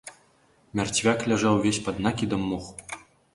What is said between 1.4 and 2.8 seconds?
увесь пад накідам моху.